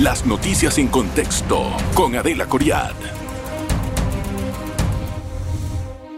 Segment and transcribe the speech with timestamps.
[0.00, 2.94] Las noticias en contexto con Adela Coriad.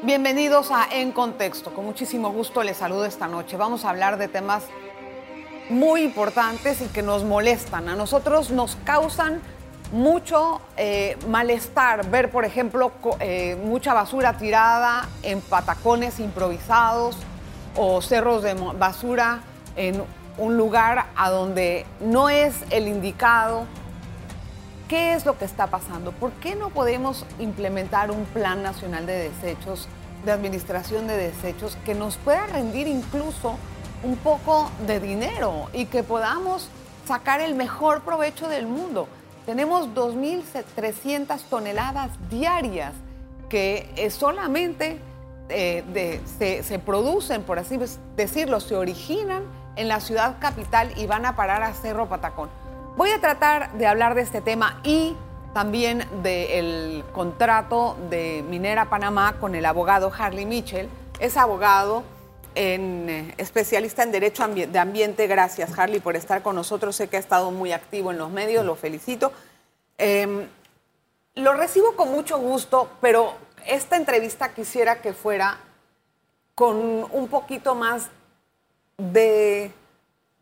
[0.04, 1.74] Bienvenidos a En Contexto.
[1.74, 3.56] Con muchísimo gusto les saludo esta noche.
[3.56, 4.62] Vamos a hablar de temas
[5.70, 7.88] muy importantes y que nos molestan.
[7.88, 9.40] A nosotros nos causan
[9.90, 17.16] mucho eh, malestar ver, por ejemplo, eh, mucha basura tirada en patacones improvisados
[17.74, 19.42] o cerros de basura
[19.74, 20.00] en
[20.38, 23.66] un lugar a donde no es el indicado.
[24.88, 26.12] ¿Qué es lo que está pasando?
[26.12, 29.88] ¿Por qué no podemos implementar un plan nacional de desechos,
[30.24, 33.56] de administración de desechos, que nos pueda rendir incluso
[34.02, 36.68] un poco de dinero y que podamos
[37.06, 39.08] sacar el mejor provecho del mundo?
[39.46, 42.92] Tenemos 2.300 toneladas diarias
[43.48, 44.98] que eh, solamente
[45.48, 47.78] eh, se, se producen, por así
[48.16, 49.42] decirlo, se originan
[49.76, 52.50] en la ciudad capital y van a parar a Cerro Patacón.
[52.96, 55.16] Voy a tratar de hablar de este tema y
[55.52, 60.88] también del contrato de Minera Panamá con el abogado Harley Mitchell.
[61.18, 62.02] Es abogado,
[62.54, 65.26] eh, especialista en Derecho de Ambiente.
[65.26, 66.96] Gracias, Harley, por estar con nosotros.
[66.96, 69.32] Sé que ha estado muy activo en los medios, lo felicito.
[69.96, 70.46] Em,
[71.34, 73.34] lo recibo con mucho gusto, pero
[73.66, 75.58] esta entrevista quisiera que fuera
[76.54, 76.76] con
[77.10, 78.08] un poquito más
[78.98, 79.72] de,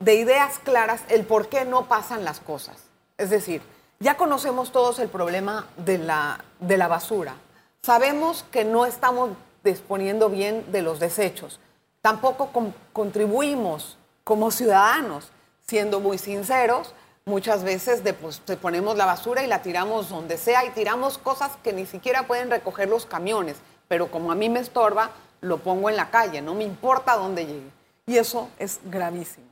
[0.00, 2.76] ideas claras el por qué no pasan las cosas.
[3.18, 3.62] Es decir,
[4.00, 7.36] ya conocemos todos el problema de la, de la basura.
[7.82, 9.30] Sabemos que no estamos
[9.64, 11.60] disponiendo bien de los desechos.
[12.00, 12.50] Tampoco
[12.92, 15.30] contribuimos como ciudadanos,
[15.66, 20.64] siendo muy sinceros, muchas veces de, pues, ponemos la basura y la tiramos donde sea
[20.64, 23.56] y tiramos cosas que ni siquiera pueden recoger los camiones,
[23.88, 27.46] pero como a mí me estorba, lo pongo en la calle, no me importa dónde
[27.46, 27.81] llegue.
[28.12, 29.46] Y eso es gravísimo.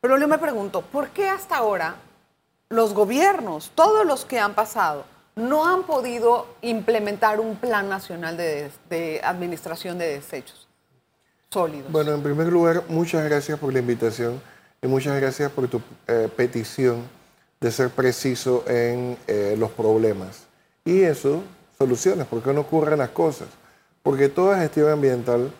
[0.00, 1.94] Pero yo me pregunto, ¿por qué hasta ahora
[2.68, 5.04] los gobiernos, todos los que han pasado,
[5.36, 10.66] no han podido implementar un plan nacional de, administración de desechos
[11.50, 11.92] sólidos?
[11.92, 14.42] Bueno, en primer lugar, muchas gracias por la invitación
[14.82, 17.08] y muchas gracias por tu eh, petición
[17.60, 20.48] de ser preciso en eh, los problemas.
[20.84, 21.44] Y eso,
[21.78, 23.46] soluciones, ¿por qué no ocurren las cosas?
[24.02, 25.52] Porque toda gestión ambiental,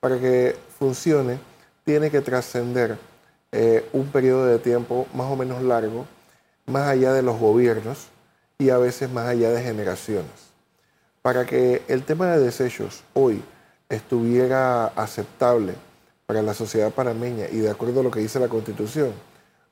[0.00, 1.49] para que funcione,
[1.84, 2.98] tiene que trascender
[3.52, 6.06] eh, un periodo de tiempo más o menos largo,
[6.66, 8.06] más allá de los gobiernos
[8.58, 10.50] y a veces más allá de generaciones.
[11.22, 13.42] Para que el tema de desechos hoy
[13.88, 15.74] estuviera aceptable
[16.26, 19.12] para la sociedad panameña y de acuerdo a lo que dice la Constitución,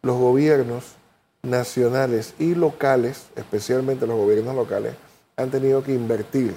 [0.03, 0.97] los gobiernos
[1.43, 4.95] nacionales y locales, especialmente los gobiernos locales,
[5.37, 6.55] han tenido que invertir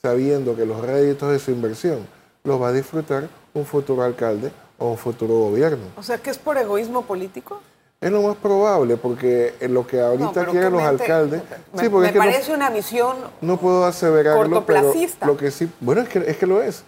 [0.00, 2.06] sabiendo que los réditos de su inversión
[2.44, 5.84] los va a disfrutar un futuro alcalde o un futuro gobierno.
[5.96, 7.60] O sea, que es por egoísmo político.
[8.00, 11.42] Es lo más probable, porque en lo que ahorita quieren los alcaldes.
[11.72, 13.16] Me, me parece una visión.
[13.40, 14.92] No puedo aseverarlo, pero
[15.24, 15.70] lo que sí.
[15.78, 16.82] Bueno, es que, es que lo es.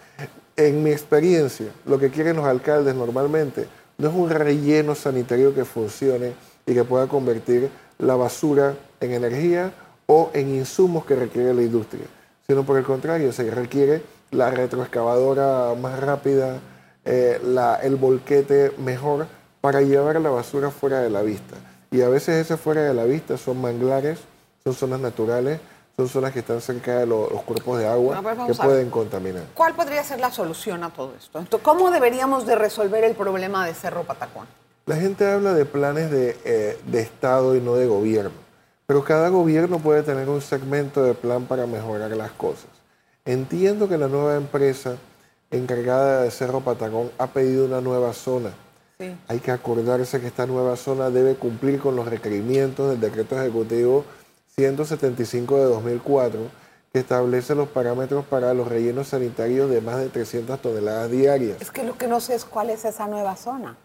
[0.57, 3.69] En mi experiencia, lo que quieren los alcaldes normalmente
[3.99, 6.33] no es un relleno sanitario que funcione
[6.67, 9.73] y que pueda convertir la basura en energía
[10.07, 12.05] o en insumos que requiere la industria,
[12.47, 16.59] sino por el contrario, se requiere la retroexcavadora más rápida,
[17.05, 17.41] eh,
[17.83, 19.27] el volquete mejor
[19.61, 21.57] para llevar la basura fuera de la vista.
[21.91, 24.19] Y a veces ese fuera de la vista son manglares,
[24.65, 25.61] son zonas naturales,
[25.97, 29.45] son zonas que están cerca de los cuerpos de agua que pueden contaminar.
[29.55, 31.61] ¿Cuál podría ser la solución a todo esto?
[31.63, 34.47] ¿Cómo deberíamos de resolver el problema de Cerro Patacón?
[34.87, 38.33] La gente habla de planes de, eh, de Estado y no de gobierno,
[38.87, 42.67] pero cada gobierno puede tener un segmento de plan para mejorar las cosas.
[43.25, 44.97] Entiendo que la nueva empresa
[45.57, 48.51] encargada de Cerro Patagón ha pedido una nueva zona.
[49.29, 54.05] Hay que acordarse que esta nueva zona debe cumplir con los requerimientos del decreto ejecutivo
[54.57, 56.41] 175 de 2004,
[56.93, 61.61] que establece los parámetros para los rellenos sanitarios de más de 300 toneladas diarias.
[61.61, 63.77] Es que lo que no sé es cuál es esa nueva zona.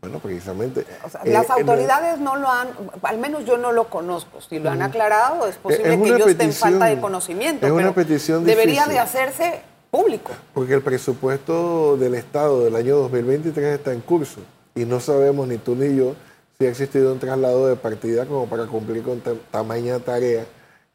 [0.00, 0.86] Bueno, precisamente.
[1.24, 2.68] las eh, autoridades no lo han,
[3.02, 4.40] al menos yo no lo conozco.
[4.40, 7.66] Si lo han aclarado, es posible que yo esté en falta de conocimiento.
[7.66, 9.62] Es una petición Debería de hacerse
[9.94, 10.32] público.
[10.52, 14.40] Porque el presupuesto del Estado del año 2023 está en curso
[14.74, 16.16] y no sabemos ni tú ni yo
[16.58, 20.46] si ha existido un traslado de partida como para cumplir con tamaña tarea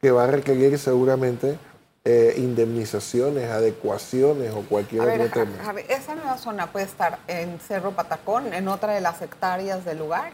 [0.01, 1.57] que va a requerir seguramente
[2.04, 5.80] eh, indemnizaciones, adecuaciones o cualquier otro tema.
[5.88, 10.34] ¿Esa nueva zona puede estar en Cerro Patacón, en otra de las hectáreas del lugar?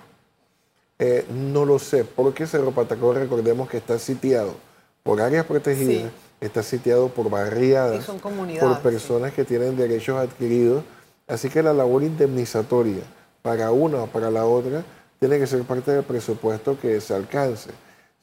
[0.98, 4.56] Eh, no lo sé, porque Cerro Patacón recordemos que está sitiado
[5.04, 6.12] por áreas protegidas
[6.42, 10.84] está sitiado por barriadas, por personas que tienen derechos adquiridos.
[11.28, 13.04] Así que la labor indemnizatoria
[13.42, 14.84] para una o para la otra
[15.20, 17.72] tiene que ser parte del presupuesto que se alcance.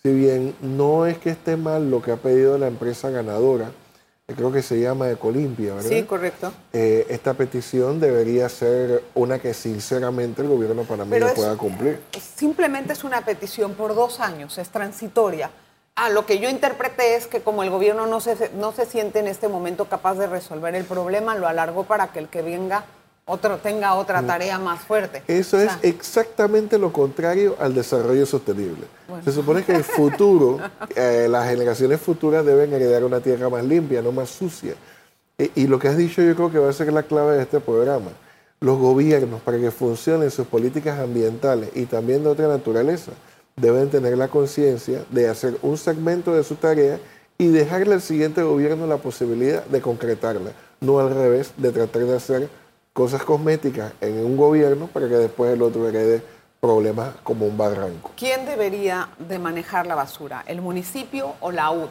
[0.02, 3.70] Si bien no es que esté mal lo que ha pedido la empresa ganadora,
[4.26, 5.88] que creo que se llama Ecolimpia, ¿verdad?
[5.88, 6.52] Sí, correcto.
[6.72, 12.00] Eh, esta petición debería ser una que sinceramente el gobierno panameño pueda cumplir.
[12.20, 15.50] Simplemente es una petición por dos años, es transitoria.
[16.04, 19.20] Ah, lo que yo interpreté es que como el gobierno no se, no se siente
[19.20, 22.86] en este momento capaz de resolver el problema, lo alargó para que el que venga
[23.24, 24.26] otro tenga otra mm.
[24.26, 25.22] tarea más fuerte.
[25.28, 28.84] Eso es exactamente lo contrario al desarrollo sostenible.
[29.24, 30.58] Se supone que el futuro,
[30.96, 34.74] eh, las generaciones futuras deben heredar una tierra más limpia, no más sucia.
[35.38, 37.60] y lo que has dicho yo creo que va a ser la clave de este
[37.60, 38.10] programa.
[38.58, 43.12] Los gobiernos, para que funcionen sus políticas ambientales y también de otra naturaleza,
[43.56, 46.98] deben tener la conciencia de hacer un segmento de su tarea
[47.38, 52.16] y dejarle al siguiente gobierno la posibilidad de concretarla, no al revés, de tratar de
[52.16, 52.48] hacer
[52.92, 56.22] cosas cosméticas en un gobierno para que después el otro herede
[56.60, 58.12] problemas como un barranco.
[58.16, 61.90] ¿Quién debería de manejar la basura, el municipio o la UT?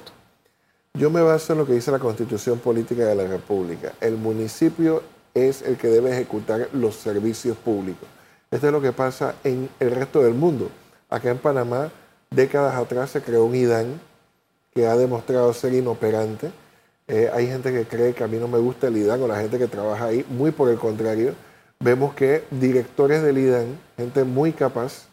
[0.93, 3.93] Yo me baso en lo que dice la Constitución Política de la República.
[3.99, 5.03] El municipio
[5.33, 8.07] es el que debe ejecutar los servicios públicos.
[8.49, 10.69] Esto es lo que pasa en el resto del mundo.
[11.11, 11.91] Acá en Panamá,
[12.29, 13.99] décadas atrás se creó un IDAN
[14.73, 16.51] que ha demostrado ser inoperante.
[17.09, 19.35] Eh, hay gente que cree que a mí no me gusta el IDAN o la
[19.35, 20.25] gente que trabaja ahí.
[20.29, 21.33] Muy por el contrario,
[21.81, 25.07] vemos que directores del IDAN, gente muy capaz,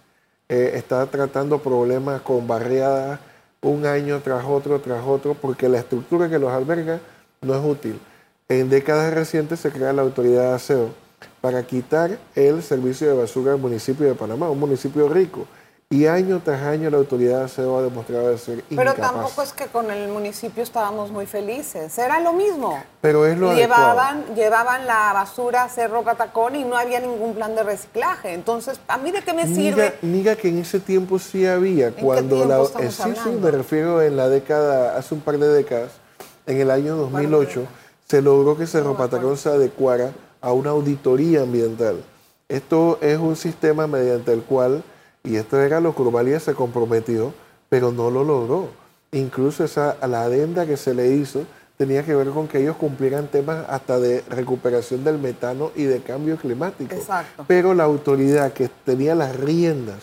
[0.49, 3.19] eh, está tratando problemas con barriadas
[3.61, 7.01] un año tras otro, tras otro, porque la estructura que los alberga
[7.41, 7.99] no es útil.
[8.49, 10.91] En décadas recientes se crea la autoridad de aseo
[11.41, 15.49] para quitar el servicio de basura del municipio de Panamá, un municipio rico
[15.91, 18.95] y año tras año la autoridad se ha demostrado ser incapaz.
[18.95, 21.97] Pero tampoco es que con el municipio estábamos muy felices.
[21.97, 22.79] Era lo mismo.
[23.01, 27.55] Pero es lo llevaban, llevaban la basura a Cerro Catacón y no había ningún plan
[27.55, 28.35] de reciclaje.
[28.35, 29.95] Entonces, ¿a mí de qué me sirve?
[30.03, 31.91] Diga que en ese tiempo sí había.
[31.93, 35.93] cuando la, eh, sí, sí, me refiero en la década, hace un par de décadas,
[36.47, 37.65] en el año 2008,
[38.07, 40.13] se logró que Cerro Patacón se adecuara
[40.43, 42.05] a una auditoría ambiental.
[42.47, 44.83] Esto es un sistema mediante el cual
[45.25, 47.33] y esto era lo que Urbalia se comprometió,
[47.69, 48.69] pero no lo logró.
[49.13, 51.45] Incluso esa, la adenda que se le hizo
[51.77, 56.01] tenía que ver con que ellos cumplieran temas hasta de recuperación del metano y de
[56.01, 56.95] cambio climático.
[56.95, 57.45] Exacto.
[57.47, 59.99] Pero la autoridad que tenía las riendas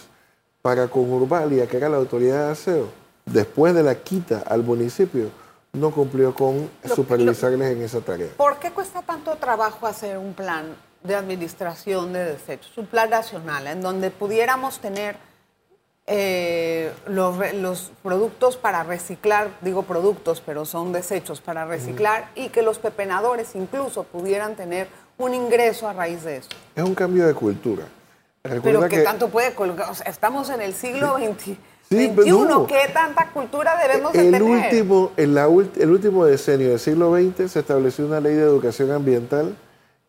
[0.61, 2.87] para con Urbalia, que era la autoridad de aseo,
[3.25, 5.29] después de la quita al municipio,
[5.73, 8.29] no cumplió con supervisarles en esa tarea.
[8.37, 10.65] ¿Por qué cuesta tanto trabajo hacer un plan
[11.05, 15.15] de administración de desechos, un plan nacional en donde pudiéramos tener
[16.07, 22.77] eh, los, productos para reciclar, digo productos, pero son desechos para reciclar y que los
[22.77, 24.87] pepenadores incluso pudieran tener
[25.17, 26.49] un ingreso a raíz de eso.
[26.75, 27.85] Es un cambio de cultura.
[28.43, 31.57] pero que, tanto puede colgar, estamos en el siglo XXI.
[31.89, 34.43] ¿Qué tanta cultura debemos el tener?
[34.43, 38.91] Último, en la, el último decenio del siglo XX se estableció una ley de educación
[38.91, 39.55] ambiental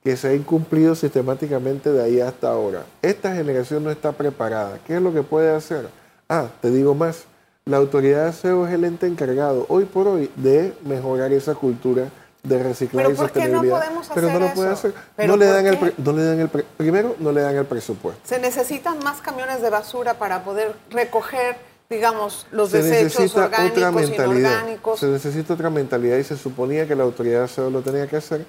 [0.06, 2.84] que se ha incumplido sistemáticamente de ahí hasta ahora.
[3.02, 4.78] Esta generación no está preparada.
[4.86, 5.88] ¿Qué es lo que puede hacer?
[6.28, 7.24] Ah, te digo más.
[7.64, 12.04] La autoridad de aseo es el ente encargado hoy por hoy de mejorar esa cultura
[12.44, 13.90] de reciclaje y sostenibilidad.
[13.90, 14.94] No pero no lo puede hacer.
[15.26, 18.20] No le, dan el, no le dan el primero no le dan el presupuesto.
[18.22, 21.56] Se necesitan más camiones de basura para poder recoger
[21.90, 24.64] digamos, los desechos orgánicos otra mentalidad.
[24.94, 28.16] Se necesita otra mentalidad y se suponía que la autoridad de aseo lo tenía que
[28.16, 28.46] hacer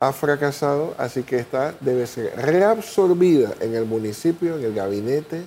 [0.00, 5.44] ha fracasado, así que esta debe ser reabsorbida en el municipio, en el gabinete,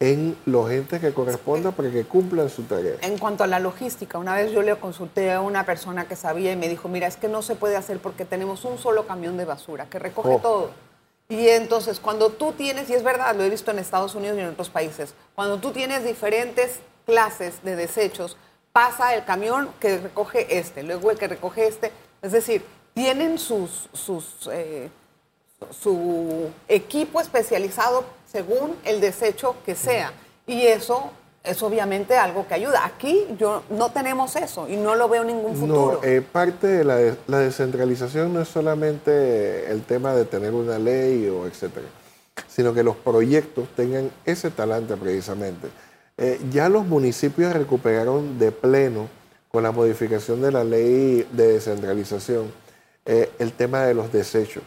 [0.00, 2.96] en los entes que correspondan para que cumplan su tarea.
[3.02, 6.50] En cuanto a la logística, una vez yo le consulté a una persona que sabía
[6.50, 9.36] y me dijo, mira, es que no se puede hacer porque tenemos un solo camión
[9.36, 10.38] de basura que recoge oh.
[10.40, 10.70] todo.
[11.28, 14.40] Y entonces, cuando tú tienes, y es verdad, lo he visto en Estados Unidos y
[14.40, 18.36] en otros países, cuando tú tienes diferentes clases de desechos,
[18.72, 21.92] pasa el camión que recoge este, luego el que recoge este.
[22.20, 24.88] Es decir, tienen sus, sus, eh,
[25.70, 30.12] su equipo especializado según el desecho que sea.
[30.46, 31.10] Y eso
[31.44, 32.84] es obviamente algo que ayuda.
[32.84, 36.00] Aquí yo no tenemos eso y no lo veo ningún futuro.
[36.02, 40.78] No, eh, parte de la, la, descentralización no es solamente el tema de tener una
[40.78, 41.86] ley o etcétera,
[42.48, 45.68] sino que los proyectos tengan ese talante precisamente.
[46.18, 49.08] Eh, ya los municipios recuperaron de pleno
[49.50, 52.61] con la modificación de la ley de descentralización
[53.04, 54.64] eh, el tema de los desechos.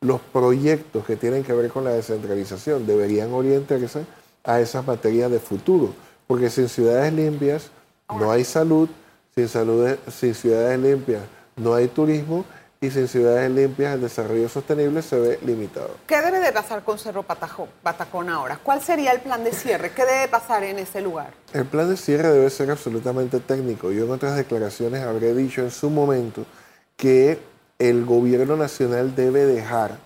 [0.00, 4.04] Los proyectos que tienen que ver con la descentralización deberían orientarse
[4.44, 5.92] a esas materias de futuro,
[6.26, 7.70] porque sin ciudades limpias
[8.08, 8.88] no hay salud,
[9.34, 11.22] sin, salud, sin ciudades limpias
[11.56, 12.44] no hay turismo
[12.80, 15.90] y sin ciudades limpias el desarrollo sostenible se ve limitado.
[16.06, 18.58] ¿Qué debe de pasar con Cerro Patacón ahora?
[18.62, 19.90] ¿Cuál sería el plan de cierre?
[19.90, 21.32] ¿Qué debe pasar en ese lugar?
[21.52, 23.90] El plan de cierre debe ser absolutamente técnico.
[23.90, 26.44] Yo en otras declaraciones habré dicho en su momento
[26.96, 27.40] que
[27.78, 29.98] el gobierno nacional debe dejar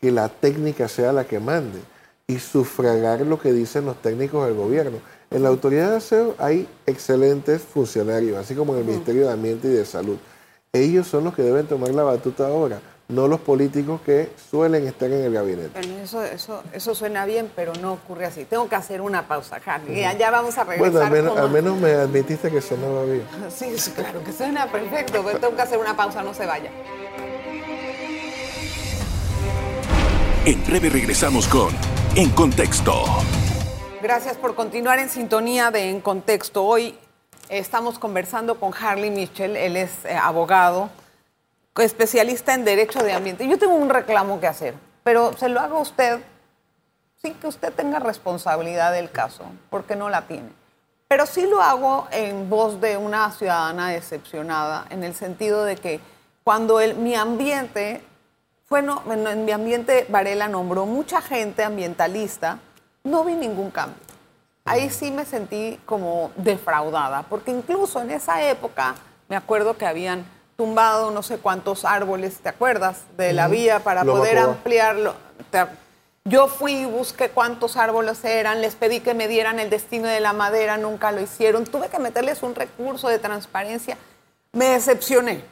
[0.00, 1.80] que la técnica sea la que mande
[2.26, 4.98] y sufragar lo que dicen los técnicos del gobierno.
[5.30, 9.68] En la autoridad de aseo hay excelentes funcionarios, así como en el Ministerio de Ambiente
[9.68, 10.18] y de Salud.
[10.72, 15.10] Ellos son los que deben tomar la batuta ahora, no los políticos que suelen estar
[15.10, 15.80] en el gabinete.
[16.02, 18.44] eso, eso, eso suena bien, pero no ocurre así.
[18.44, 20.02] Tengo que hacer una pausa, Harry.
[20.18, 21.08] Ya vamos a regresar.
[21.08, 23.24] Bueno, al menos, me admitiste que sonaba bien.
[23.48, 26.70] Sí, claro que suena perfecto, pero tengo que hacer una pausa, no se vaya.
[30.44, 31.68] En breve regresamos con
[32.16, 33.04] En Contexto.
[34.02, 36.64] Gracias por continuar en sintonía de En Contexto.
[36.64, 36.98] Hoy
[37.48, 40.90] Estamos conversando con Harley Mitchell, él es eh, abogado,
[41.78, 43.48] especialista en derecho de ambiente.
[43.48, 46.20] Yo tengo un reclamo que hacer, pero se lo hago a usted
[47.22, 50.50] sin que usted tenga responsabilidad del caso, porque no la tiene.
[51.08, 56.00] Pero sí lo hago en voz de una ciudadana decepcionada, en el sentido de que
[56.44, 58.02] cuando el, mi ambiente,
[58.68, 62.58] fue en mi ambiente Varela nombró mucha gente ambientalista,
[63.04, 64.08] no vi ningún cambio
[64.68, 68.94] ahí sí me sentí como defraudada, porque incluso en esa época
[69.28, 70.24] me acuerdo que habían
[70.56, 73.02] tumbado no sé cuántos árboles, ¿te acuerdas?
[73.16, 75.14] De la vía para poder ampliarlo.
[76.24, 80.20] Yo fui y busqué cuántos árboles eran, les pedí que me dieran el destino de
[80.20, 81.64] la madera, nunca lo hicieron.
[81.64, 83.96] Tuve que meterles un recurso de transparencia.
[84.52, 85.42] Me decepcioné.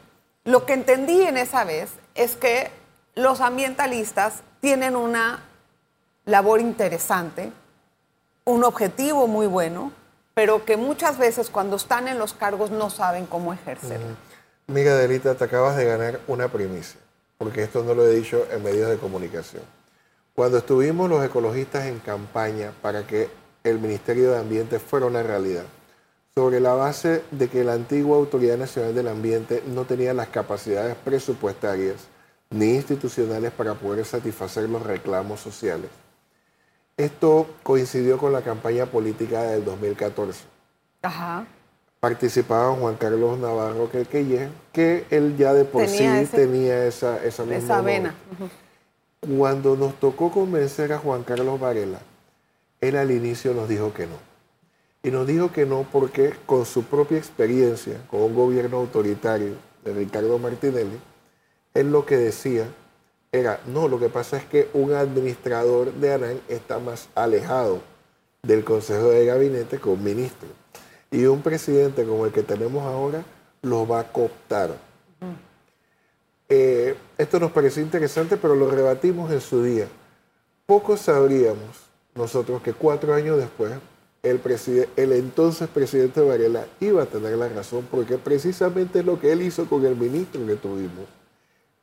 [0.44, 2.70] Lo que entendí en esa vez es que
[3.16, 5.42] los ambientalistas tienen una
[6.26, 7.50] labor interesante,
[8.44, 9.90] un objetivo muy bueno,
[10.35, 14.14] pero que muchas veces cuando están en los cargos no saben cómo ejercerlo.
[14.66, 17.00] Mira, Delita, te acabas de ganar una primicia,
[17.38, 19.62] porque esto no lo he dicho en medios de comunicación.
[20.35, 23.30] Cuando estuvimos los ecologistas en campaña para que
[23.64, 25.64] el Ministerio de Ambiente fuera una realidad,
[26.35, 30.94] sobre la base de que la antigua Autoridad Nacional del Ambiente no tenía las capacidades
[30.96, 32.08] presupuestarias
[32.50, 35.90] ni institucionales para poder satisfacer los reclamos sociales,
[36.96, 40.44] esto coincidió con la campaña política del 2014.
[41.02, 41.46] Ajá.
[42.00, 44.04] Participaban Juan Carlos Navarro que,
[44.72, 48.14] que él ya de por sí tenía esa, esa misma vena.
[49.36, 52.00] Cuando nos tocó convencer a Juan Carlos Varela,
[52.80, 54.16] él al inicio nos dijo que no.
[55.02, 59.92] Y nos dijo que no porque con su propia experiencia, con un gobierno autoritario de
[59.94, 60.98] Ricardo Martinelli,
[61.76, 62.66] él lo que decía
[63.33, 67.80] era, no, lo que pasa es que un administrador de ANAN está más alejado
[68.42, 70.49] del Consejo de Gabinete que un ministro.
[71.11, 73.25] Y un presidente como el que tenemos ahora
[73.62, 74.76] lo va a cooptar.
[76.49, 79.87] Eh, esto nos pareció interesante, pero lo rebatimos en su día.
[80.64, 83.73] Poco sabríamos nosotros que cuatro años después
[84.23, 84.40] el,
[84.97, 89.42] el entonces presidente Varela iba a tener la razón, porque precisamente es lo que él
[89.42, 91.15] hizo con el ministro que tuvimos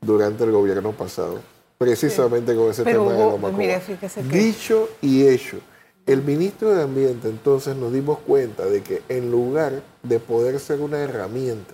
[0.06, 1.40] durante el gobierno pasado,
[1.78, 3.82] precisamente con ese tema de la mire,
[4.30, 5.58] Dicho y hecho,
[6.06, 10.82] el ministro de Ambiente entonces nos dimos cuenta de que en lugar de poder ser
[10.82, 11.74] una herramienta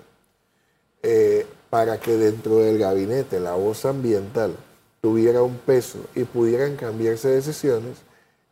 [1.02, 4.56] eh, para que dentro del gabinete la voz ambiental
[5.02, 7.98] tuviera un peso y pudieran cambiarse decisiones,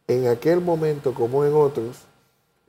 [0.08, 1.98] en aquel momento como en otros,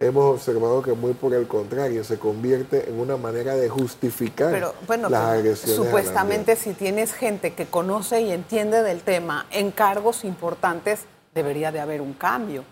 [0.01, 4.75] hemos observado que muy por el contrario se convierte en una manera de justificar pero,
[4.87, 5.77] bueno, las agresiones.
[5.77, 11.01] Supuestamente si tienes gente que conoce y entiende del tema en cargos importantes,
[11.35, 12.65] debería de haber un cambio.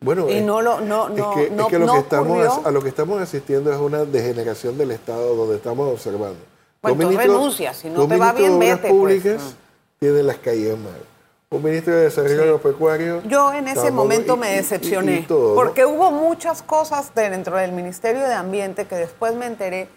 [0.00, 3.20] Bueno, y no lo no, no, es que, lo que estamos a lo que estamos
[3.20, 6.38] asistiendo es una degeneración del Estado donde estamos observando.
[6.80, 8.76] Pues tú renuncias, si no te va bien, vete.
[8.76, 8.92] Pues.
[8.92, 9.56] públicas pues.
[9.98, 11.15] tienen las calles mal
[11.50, 13.22] un ministro de Desarrollo Agropecuario.
[13.24, 18.86] Yo en ese momento me decepcioné, porque hubo muchas cosas dentro del Ministerio de Ambiente
[18.86, 19.88] que después me enteré,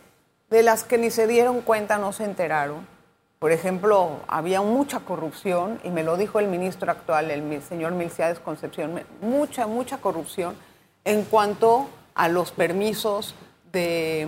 [0.50, 2.88] de las que ni se dieron cuenta, no se enteraron.
[3.40, 8.40] Por ejemplo, había mucha corrupción, y me lo dijo el ministro actual, el señor Milciades
[8.40, 10.56] Concepción, mucha, mucha corrupción
[11.04, 13.34] en cuanto a los permisos
[13.72, 14.28] de,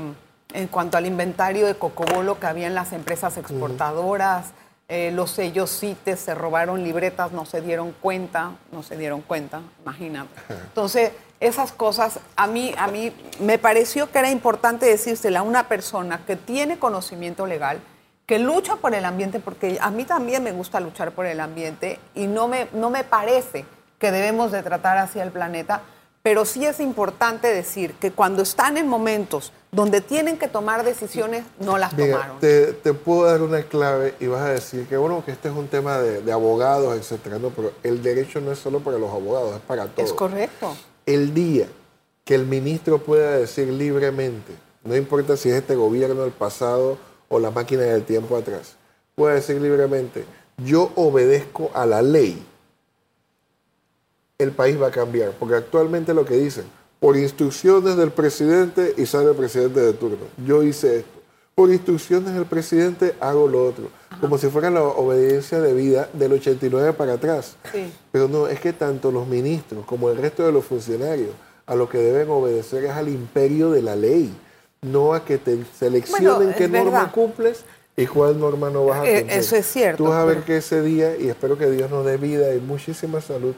[0.54, 4.54] en cuanto al inventario de cocobolo que había en las empresas exportadoras.
[4.94, 9.62] Eh, los sellos CITES se robaron libretas, no se dieron cuenta, no se dieron cuenta,
[9.84, 10.30] imagínate.
[10.50, 15.70] Entonces, esas cosas, a mí, a mí me pareció que era importante decírsela a una
[15.70, 17.80] persona que tiene conocimiento legal,
[18.26, 21.98] que lucha por el ambiente, porque a mí también me gusta luchar por el ambiente
[22.14, 23.64] y no me, no me parece
[23.98, 25.84] que debemos de tratar hacia el planeta
[26.24, 31.46] pero sí es importante decir que cuando están en momentos donde tienen que tomar decisiones,
[31.60, 32.40] no las tomaron.
[32.40, 35.56] Te, te, puedo dar una clave y vas a decir que bueno, que este es
[35.56, 39.10] un tema de, de abogados, etcétera, no, pero el derecho no es solo para los
[39.10, 40.10] abogados, es para todos.
[40.10, 40.76] Es correcto.
[41.06, 41.68] El día
[42.26, 46.98] que el ministro pueda decir libremente, no importa si es este gobierno del pasado
[47.30, 48.76] o la máquina del tiempo atrás,
[49.16, 50.26] pueda decir libremente,
[50.58, 52.46] yo obedezco a la ley,
[54.44, 55.32] el país va a cambiar.
[55.40, 56.66] Porque actualmente lo que dicen,
[57.00, 61.22] por instrucciones del presidente y sale el presidente de turno, yo hice esto.
[61.56, 63.90] Por instrucciones del presidente hago lo otro.
[64.20, 67.56] Como si fuera la obediencia de vida del 89 para atrás.
[68.12, 71.32] Pero no, es que tanto los ministros como el resto de los funcionarios
[71.66, 74.34] a lo que deben obedecer es al imperio de la ley,
[74.82, 77.64] no a que te seleccionen qué norma cumples
[77.96, 79.40] y cuál norma no vas a eh, cumplir.
[79.40, 80.04] Eso es cierto.
[80.04, 82.60] Tú vas a ver que ese día, y espero que Dios nos dé vida y
[82.60, 83.54] muchísima salud,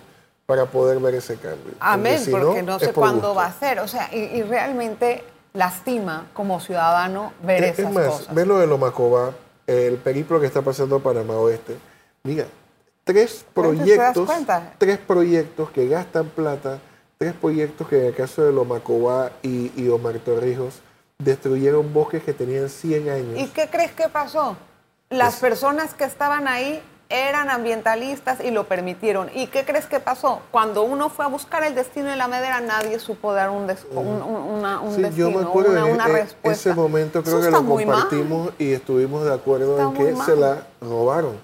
[0.54, 1.74] para poder ver ese cambio.
[1.80, 3.80] Amén, porque, no, sé cuándo va a ser.
[3.80, 8.36] O sea, y, realmente lastima como ciudadano ver es, esas es más, cosas.
[8.36, 9.32] Ve lo de Lomacobá,
[9.66, 11.76] el periplo que está pasando Panamá Oeste.
[12.22, 12.46] Mira,
[13.04, 14.30] tres proyectos,
[14.78, 16.78] tres proyectos que gastan plata,
[17.18, 20.82] tres proyectos que en el caso de Lomacobá y, y Omar Torrijos
[21.18, 23.40] destruyeron bosques que tenían 100 años.
[23.40, 24.56] ¿Y qué crees que pasó?
[25.10, 26.80] Las personas que estaban ahí
[27.10, 29.30] eran ambientalistas y lo permitieron.
[29.34, 30.42] ¿Y qué crees que pasó?
[30.52, 34.80] Cuando uno fue a buscar el destino de la madera, nadie supo dar un, una,
[34.82, 36.70] un sí, yo me acuerdo una, una en respuesta.
[36.70, 41.38] ese momento creo que lo compartimos y estuvimos de acuerdo en que se la robaron.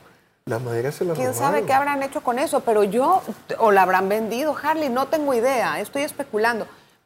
[0.45, 2.61] Las maderas se las ¿Quién sabe qué habrán hecho con eso?
[2.61, 3.21] Pero yo,
[3.59, 6.65] o la habrán vendido, Harley, no tengo idea, estoy especulando.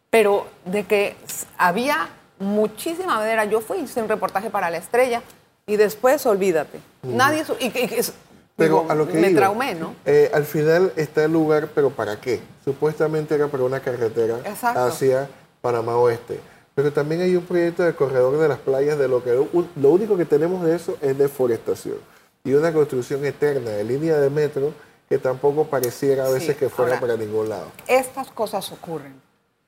[0.09, 1.17] Pero de que
[1.57, 2.07] había
[2.39, 5.21] muchísima madera, yo fui, hice un reportaje para La Estrella,
[5.65, 6.79] y después, olvídate.
[7.03, 7.43] Nadie...
[7.59, 7.71] Y,
[8.55, 9.95] pero a lo que me traumé, ¿no?
[10.05, 12.41] Eh, al final está el lugar, pero ¿para qué?
[12.63, 14.39] Supuestamente era para una carretera
[14.75, 15.29] hacia
[15.61, 16.39] Panamá Oeste.
[16.75, 20.17] Pero también hay un proyecto de corredor de las playas de lo que lo único
[20.17, 21.97] que tenemos de eso es deforestación
[22.43, 24.73] y una construcción eterna de línea de metro
[25.07, 27.71] que tampoco pareciera a veces que fuera para ningún lado.
[27.87, 29.13] Estas cosas ocurren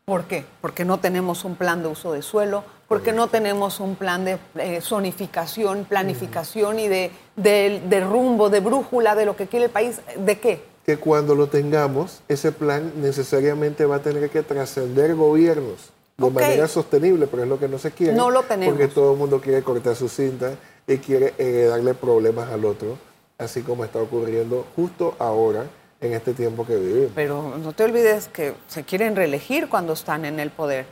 [0.05, 0.45] ¿Por qué?
[0.61, 4.37] Porque no tenemos un plan de uso de suelo, porque no tenemos un plan de
[4.59, 10.01] eh, zonificación, planificación y de, de, rumbo, de brújula de lo que quiere el país.
[10.15, 10.61] ¿De qué?
[10.85, 16.67] Que cuando lo tengamos, ese plan necesariamente va a tener que trascender gobiernos de manera
[16.67, 18.13] sostenible, pero es lo que no se quiere.
[18.13, 18.75] No lo tenemos.
[18.75, 20.51] Porque todo el mundo quiere cortar su cinta
[20.85, 22.99] y quiere eh, darle problemas al otro,
[23.39, 25.65] así como está ocurriendo justo ahora
[26.05, 27.11] en este tiempo que vivimos.
[27.15, 30.85] Pero no te olvides que se quieren reelegir cuando están en el poder.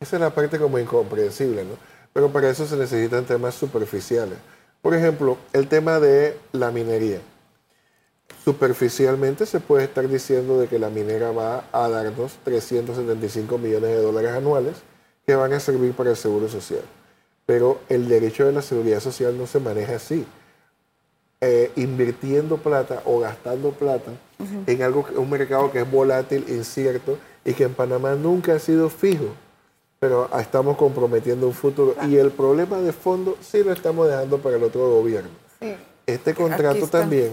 [0.00, 1.76] Esa es la parte como incomprensible, ¿no?
[2.12, 4.38] Pero para eso se necesitan temas superficiales.
[4.82, 7.18] Por ejemplo, el tema de la minería.
[8.44, 14.02] Superficialmente se puede estar diciendo de que la minera va a darnos 375 millones de
[14.02, 14.76] dólares anuales
[15.26, 16.82] que van a servir para el seguro social.
[17.46, 20.26] Pero el derecho de la seguridad social no se maneja así.
[21.40, 24.12] Eh, invirtiendo plata o gastando plata
[24.66, 28.88] en algo, un mercado que es volátil, incierto y que en Panamá nunca ha sido
[28.88, 29.26] fijo.
[30.00, 31.96] Pero estamos comprometiendo un futuro.
[32.08, 35.30] Y el problema de fondo sí lo estamos dejando para el otro gobierno.
[36.06, 37.32] Este contrato también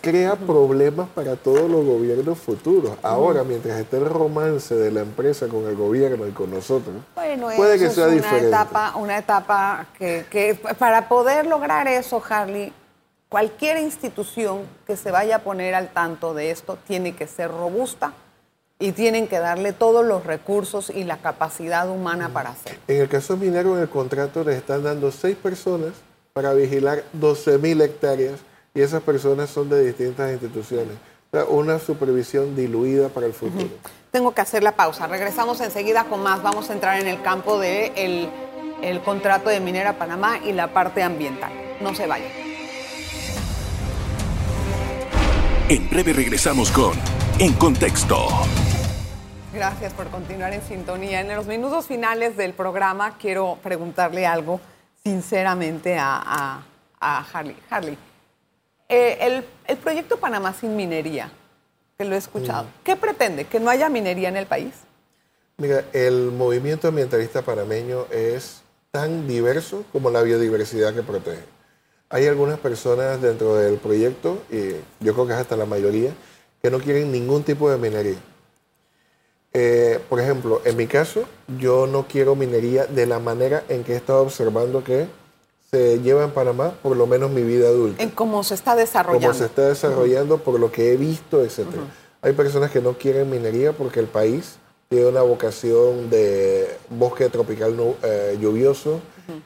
[0.00, 2.92] crea problemas para todos los gobiernos futuros.
[3.02, 7.78] Ahora, mientras esté el romance de la empresa con el gobierno y con nosotros, puede
[7.78, 12.72] que sea es una Etapa, una etapa que, que, para poder lograr eso, Harley,
[13.32, 18.12] Cualquier institución que se vaya a poner al tanto de esto tiene que ser robusta
[18.78, 22.78] y tienen que darle todos los recursos y la capacidad humana para hacerlo.
[22.88, 25.92] En el caso minero, en el contrato les están dando seis personas
[26.34, 28.40] para vigilar 12.000 hectáreas
[28.74, 30.94] y esas personas son de distintas instituciones.
[31.30, 33.70] O sea, una supervisión diluida para el futuro.
[34.10, 35.06] Tengo que hacer la pausa.
[35.06, 36.42] Regresamos enseguida con más.
[36.42, 38.30] Vamos a entrar en el campo del de
[38.82, 41.50] el contrato de Minera Panamá y la parte ambiental.
[41.80, 42.51] No se vayan.
[45.72, 46.92] En breve regresamos con
[47.38, 48.28] En Contexto.
[49.54, 51.22] Gracias por continuar en sintonía.
[51.22, 54.60] En los minutos finales del programa quiero preguntarle algo
[55.02, 56.62] sinceramente a,
[57.00, 57.56] Harley.
[57.70, 57.96] Harley,
[58.86, 61.32] eh, el, proyecto Panamá sin minería,
[61.96, 62.84] que lo he escuchado, mm.
[62.84, 63.46] ¿qué pretende?
[63.46, 64.74] ¿Que no haya minería en el país?
[65.56, 71.61] Mira, el movimiento ambientalista panameño es tan diverso como la biodiversidad que protege.
[72.12, 76.12] Hay algunas personas dentro del proyecto, y yo creo que es hasta la mayoría,
[76.62, 78.18] que no quieren ningún tipo de minería.
[79.54, 81.24] Eh, por ejemplo, en mi caso,
[81.58, 85.06] yo no quiero minería de la manera en que he estado observando que
[85.70, 88.02] se lleva en Panamá, por lo menos mi vida adulta.
[88.02, 89.28] En cómo se está desarrollando.
[89.28, 91.66] Cómo se está desarrollando, por lo que he visto, etc.
[92.20, 94.56] Hay personas que no quieren minería porque el país
[94.90, 99.00] tiene una vocación de bosque tropical eh, lluvioso,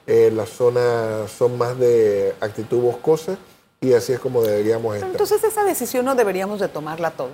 [0.07, 3.37] eh, las zonas son más de actitud boscosa
[3.81, 5.11] y así es como deberíamos estar.
[5.11, 7.31] Entonces esa decisión no deberíamos de tomarla todos.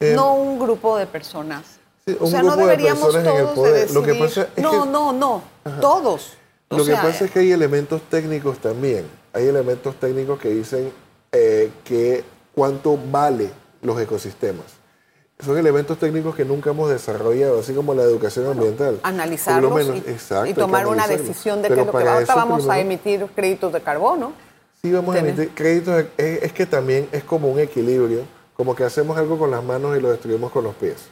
[0.00, 1.62] Eh, no un grupo de personas.
[2.06, 3.88] Sí, o un sea, no grupo de deberíamos el todos poder.
[3.88, 4.28] de Lo que decidir.
[4.28, 5.42] pasa es no, que- no, no,
[5.80, 6.34] todos.
[6.70, 9.04] O Lo que sea, pasa es que hay elementos técnicos también.
[9.32, 10.92] Hay elementos técnicos que dicen
[11.32, 13.50] eh, que cuánto vale
[13.82, 14.66] los ecosistemas.
[15.44, 19.00] Son elementos técnicos que nunca hemos desarrollado, así como la educación ambiental.
[19.02, 22.14] Analizarlos menos, y, exacto, y que tomar una decisión de qué es lo que va.
[22.14, 24.32] Ahorita vamos a emitir créditos de carbono.
[24.82, 26.04] Sí, vamos a emitir créditos.
[26.16, 28.24] Es, es que también es como un equilibrio,
[28.56, 31.08] como que hacemos algo con las manos y lo destruimos con los pies.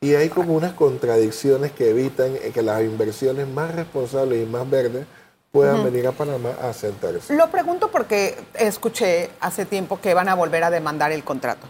[0.00, 5.06] Y hay como unas contradicciones que evitan que las inversiones más responsables y más verdes
[5.50, 7.34] puedan venir a Panamá a asentarse.
[7.34, 11.66] Lo pregunto porque escuché hace tiempo que van a volver a demandar el contrato.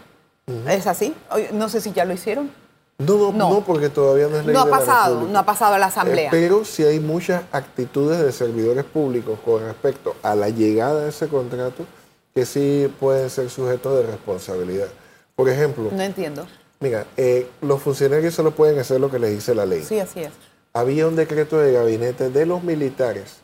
[0.69, 1.13] ¿Es así?
[1.53, 2.51] No sé si ya lo hicieron.
[2.97, 3.49] No, no, No.
[3.49, 5.87] no, porque todavía no es ley No ha de pasado, no ha pasado a la
[5.87, 6.31] Eh, asamblea.
[6.31, 11.27] pero sí hay muchas actitudes de servidores públicos con respecto a la llegada de ese
[11.27, 11.85] contrato
[12.33, 14.87] que sí pueden ser sujetos de responsabilidad.
[15.35, 16.45] Por ejemplo, No entiendo.
[16.79, 19.83] mira, eh, los funcionarios solo pueden hacer lo que les dice la ley.
[19.83, 20.31] Sí, así es.
[20.73, 23.37] Había un decreto de gabinete de los militares,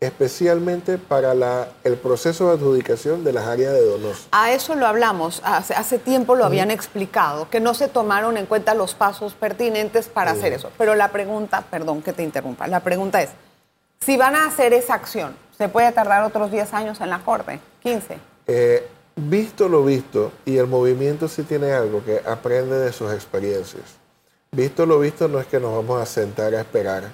[0.00, 4.28] especialmente para la- el proceso de adjudicación de las áreas de Donoso.
[4.30, 8.46] A eso lo hablamos, hace, hace tiempo lo habían explicado, que no se tomaron en
[8.46, 10.70] cuenta los pasos pertinentes para hacer eso.
[10.78, 13.30] Pero la pregunta, perdón que te interrumpa, la pregunta es,
[14.00, 17.58] si van a hacer esa acción, ¿se puede tardar otros 10 años en la Corte?
[17.82, 18.18] 15.
[18.46, 23.82] Eh, visto lo visto, y el movimiento sí tiene algo que aprende de sus experiencias.
[24.52, 27.04] Visto lo visto, no es que nos vamos a sentar a esperar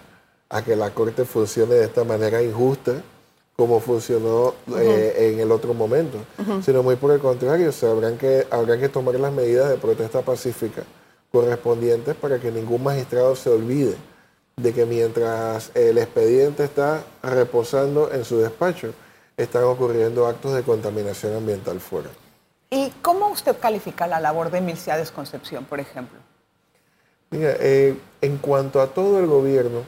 [0.54, 3.02] a que la Corte funcione de esta manera injusta
[3.56, 6.18] como funcionó eh, en el otro momento,
[6.64, 10.22] sino muy por el contrario, se habrán que, habrán que tomar las medidas de protesta
[10.22, 10.82] pacífica
[11.30, 13.96] correspondientes para que ningún magistrado se olvide
[14.56, 18.92] de que mientras el expediente está reposando en su despacho,
[19.36, 22.10] están ocurriendo actos de contaminación ambiental fuera.
[22.70, 26.18] ¿Y cómo usted califica la labor de Milciades Concepción, por ejemplo?
[27.30, 29.82] Mira, eh, en cuanto a todo el gobierno,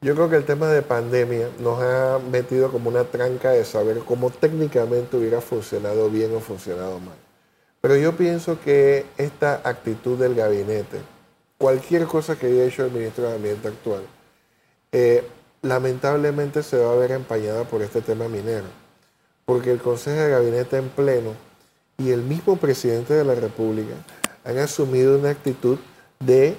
[0.00, 3.98] yo creo que el tema de pandemia nos ha metido como una tranca de saber
[4.00, 7.16] cómo técnicamente hubiera funcionado bien o funcionado mal.
[7.80, 11.00] Pero yo pienso que esta actitud del gabinete,
[11.58, 14.02] cualquier cosa que haya hecho el ministro de Ambiente actual,
[14.92, 15.24] eh,
[15.62, 18.66] lamentablemente se va a ver empañada por este tema minero.
[19.44, 21.34] Porque el Consejo de Gabinete en pleno
[21.96, 23.94] y el mismo presidente de la República
[24.44, 25.78] han asumido una actitud
[26.20, 26.56] de,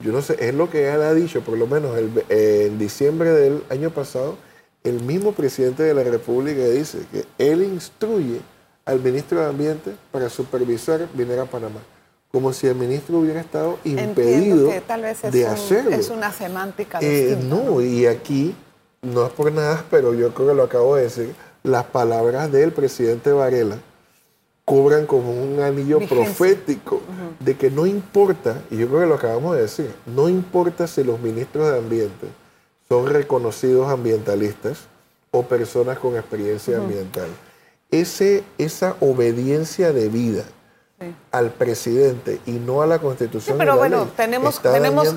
[0.00, 3.30] yo no sé, es lo que él ha dicho, por lo menos el, en diciembre
[3.30, 4.36] del año pasado,
[4.82, 8.40] el mismo presidente de la República dice que él instruye
[8.86, 11.80] al ministro de Ambiente para supervisar Minera Panamá,
[12.32, 15.90] como si el ministro hubiera estado impedido Entiendo que tal vez es, de un- hacerlo.
[15.90, 17.54] es una semántica Eh, distinta.
[17.56, 18.54] no, y aquí
[19.02, 22.72] no es por nada, pero yo creo que lo acabo de decir, las palabras del
[22.72, 23.76] presidente Varela
[24.70, 26.24] cobran como un anillo Vigencia.
[26.24, 27.00] profético
[27.40, 31.02] de que no importa, y yo creo que lo acabamos de decir, no importa si
[31.02, 32.28] los ministros de Ambiente
[32.88, 34.78] son reconocidos ambientalistas
[35.32, 37.26] o personas con experiencia ambiental.
[37.90, 40.44] Ese, esa obediencia de vida
[41.00, 41.12] Sí.
[41.32, 43.56] al presidente y no a la constitución.
[43.56, 45.14] Sí, pero la bueno, ley tenemos- tenemos-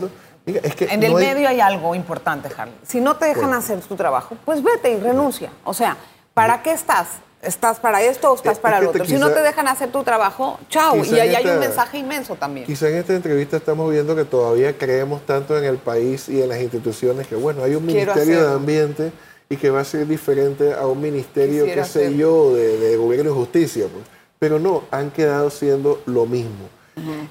[0.48, 2.76] Mira, es que En no el hay- medio hay algo importante, Harley.
[2.88, 3.58] Si no te dejan Bueno.
[3.60, 5.52] hacer tu trabajo, pues vete y renuncia.
[5.64, 5.96] O sea,
[6.34, 7.08] ¿para qué estás?
[7.44, 9.10] ¿Estás para esto o estás Es- para es lo que otro?
[9.14, 10.96] Si no te dejan hacer tu trabajo, chao.
[11.04, 12.66] Y ahí hay un mensaje inmenso también.
[12.66, 16.50] Quizá en esta entrevista estamos viendo que todavía creemos tanto en el país y en
[16.50, 19.12] las instituciones que, bueno, hay un Quiero ministerio de ambiente
[19.50, 22.96] y que va a ser diferente a un ministerio, Quisiera qué sé yo, de, de
[22.98, 23.86] gobierno y justicia.
[23.92, 24.06] pues.
[24.40, 26.68] Pero no, han quedado siendo lo mismo.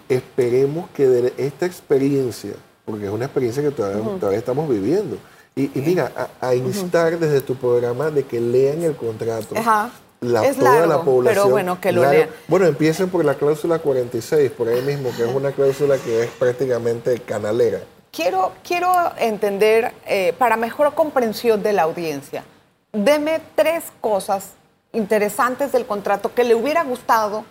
[0.08, 2.52] Esperemos que de esta experiencia,
[2.84, 5.16] porque es una experiencia que todavía, todavía estamos viviendo,
[5.54, 9.54] y, y mira, a, a instar desde tu programa de que lean el contrato.
[9.56, 9.90] Ajá.
[10.22, 11.44] La, Es toda la población.
[11.44, 12.30] pero bueno, que lo lean.
[12.48, 16.30] Bueno, empiecen por la cláusula 46, por ahí mismo, que es una cláusula que es
[16.30, 17.80] prácticamente canalera.
[18.12, 22.44] Quiero, quiero entender, eh, para mejor comprensión de la audiencia,
[22.92, 24.50] deme tres cosas
[24.92, 27.44] interesantes del contrato que le hubiera gustado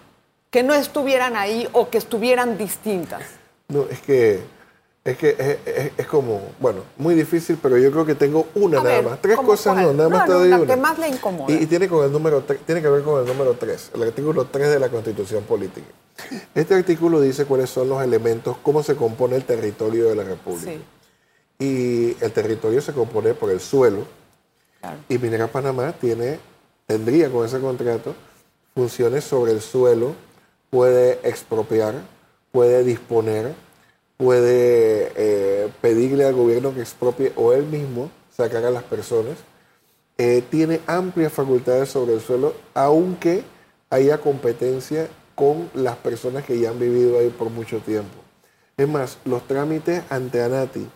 [0.49, 3.23] que no estuvieran ahí o que estuvieran distintas.
[3.69, 4.41] No, es que
[5.03, 8.79] es que es, es- es como, bueno, muy difícil, pero yo creo que tengo una
[8.79, 9.21] A nada ver, más.
[9.21, 9.85] Tres ¿cómo cosas cuál?
[9.87, 10.75] no, nada más No, te doy la una.
[10.75, 11.51] que más le incomoda.
[11.51, 14.45] Y, y tiene con el número tiene que ver con el número 3, el artículo
[14.45, 15.87] 3 de la Constitución Política.
[16.53, 20.71] Este artículo dice cuáles son los elementos, cómo se compone el territorio de la República.
[20.71, 20.81] Sí,
[21.59, 24.05] Y el territorio se compone por el suelo,
[24.79, 24.97] claro.
[25.09, 26.39] Y Minera Panamá tiene,
[26.85, 28.13] tendría con ese contrato
[28.75, 30.13] funciones sobre el suelo
[30.69, 31.95] puede expropiar,
[32.51, 33.53] puede disponer,
[34.21, 39.35] puede eh, pedirle al gobierno que expropie o él mismo sacar a las personas.
[40.19, 43.43] Eh, tiene amplias facultades sobre el suelo, aunque
[43.89, 48.15] haya competencia con las personas que ya han vivido ahí por mucho tiempo.
[48.77, 50.87] Es más, los trámites ante ANATI,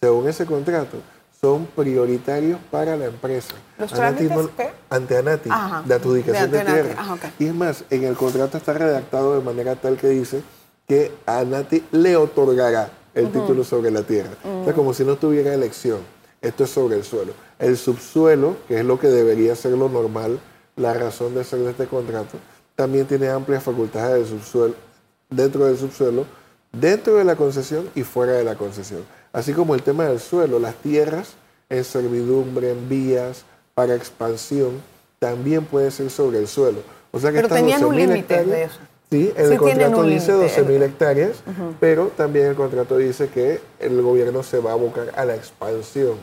[0.00, 0.98] según ese contrato,
[1.40, 3.56] son prioritarios para la empresa.
[3.76, 4.70] ¿Los trámites qué?
[4.88, 5.50] Ante ANATI,
[5.84, 7.18] de adjudicación de, tierra.
[7.40, 10.44] Y es más, en el contrato está redactado de manera tal que dice
[10.88, 14.30] que ANATI le otorgará el título sobre la tierra.
[14.44, 16.00] O sea, como si no tuviera elección.
[16.40, 17.32] Esto es sobre el suelo.
[17.58, 20.40] El subsuelo, que es lo que debería ser lo normal,
[20.76, 22.38] la razón de ser de este contrato,
[22.74, 24.74] también tiene amplias facultades de subsuelo,
[25.28, 26.24] dentro del subsuelo,
[26.72, 29.04] dentro de la concesión y fuera de la concesión.
[29.32, 31.34] Así como el tema del suelo, las tierras
[31.68, 34.80] en servidumbre, en vías, para expansión,
[35.18, 36.78] también puede ser sobre el suelo.
[37.10, 38.78] O sea que pero tenían un límite de eso.
[39.10, 41.42] Sí, el contrato dice 12.000 hectáreas,
[41.80, 46.16] pero también el contrato dice que el gobierno se va a abocar a la expansión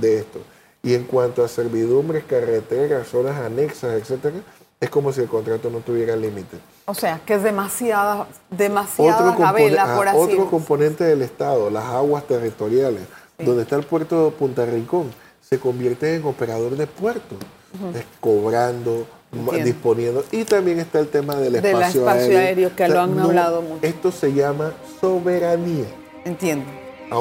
[0.00, 0.40] de esto.
[0.82, 4.36] Y en cuanto a servidumbres, carreteras, zonas anexas, etcétera,
[4.80, 6.56] es como si el contrato no tuviera límite.
[6.86, 12.26] O sea, que es demasiada, demasiada gavela, por así Otro componente del Estado, las aguas
[12.26, 13.02] territoriales,
[13.38, 15.10] donde está el puerto de Punta Rincón,
[15.46, 17.36] se convierte en operador de puerto,
[18.20, 19.06] cobrando,
[19.64, 20.24] disponiendo.
[20.30, 23.86] Y también está el tema del espacio, aéreo, que lo han hablado mucho.
[23.86, 25.86] Esto se llama soberanía.
[26.24, 26.66] Entiendo.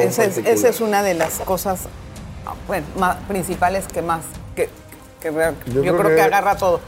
[0.01, 1.87] Esa es, una de las cosas
[2.67, 4.21] bueno, más, principales que más,
[4.55, 4.69] que,
[5.21, 6.79] yo, creo, que, agarra todo.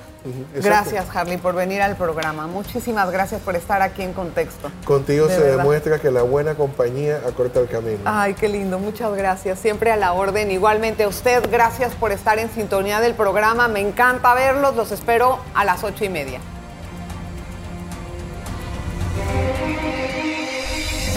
[0.54, 2.46] Gracias, Harley, por venir al programa.
[2.46, 4.72] Muchísimas gracias por estar aquí en Contexto.
[4.86, 8.00] Contigo se demuestra que la buena compañía acorta el camino.
[8.06, 8.78] Ay, qué lindo.
[8.78, 9.60] Muchas gracias.
[9.60, 10.52] Siempre a la orden.
[10.52, 13.68] Igualmente a usted, gracias por estar en sintonía del programa.
[13.68, 14.76] Me encanta verlos.
[14.76, 16.40] Los espero a las ocho y media.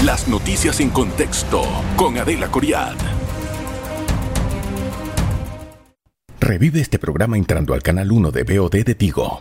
[0.02, 1.62] Las noticias en contexto
[1.96, 2.96] con Adela Coriad.
[6.46, 9.38] Revive este programa entrando al canal 1 de BOD de Tigo.